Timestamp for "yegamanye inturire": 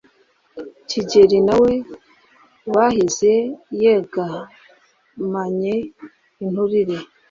3.81-6.97